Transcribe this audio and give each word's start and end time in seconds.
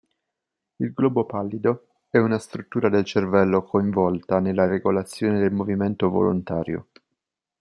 Il 0.77 0.93
globo 0.93 1.27
pallido 1.27 1.85
è 2.09 2.17
una 2.17 2.39
struttura 2.39 2.89
del 2.89 3.03
cervello 3.05 3.61
coinvolta 3.61 4.39
nella 4.39 4.65
regolazione 4.65 5.37
del 5.39 5.51
movimento 5.53 6.09
volontario. 6.09 6.87